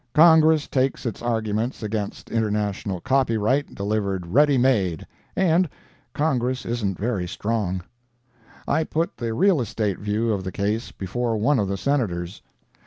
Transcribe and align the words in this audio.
Congress 0.15 0.67
takes 0.67 1.05
its 1.05 1.21
arguments 1.21 1.83
against 1.83 2.31
international 2.31 2.99
copyright 3.01 3.75
delivered 3.75 4.25
ready 4.25 4.57
made, 4.57 5.05
and—Congress 5.35 6.65
isn't 6.65 6.97
very 6.97 7.27
strong. 7.27 7.83
I 8.67 8.83
put 8.83 9.15
the 9.15 9.31
real 9.35 9.61
estate 9.61 9.99
view 9.99 10.33
of 10.33 10.43
the 10.43 10.51
case 10.51 10.91
before 10.91 11.37
one 11.37 11.59
of 11.59 11.67
the 11.67 11.77
Senators. 11.77 12.41